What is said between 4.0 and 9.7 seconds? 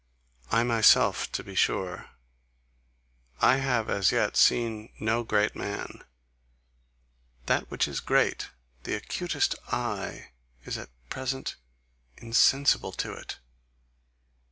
yet seen no great man. That which is great, the acutest